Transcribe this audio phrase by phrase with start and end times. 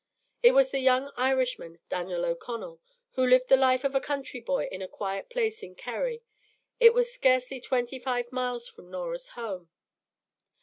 [0.41, 4.67] It was the young Irishman, Daniel O'Connell, who lived the life of a country boy
[4.71, 6.23] in a quiet place in Kerry.
[6.79, 9.69] It was scarcely twenty five miles from Norah's home.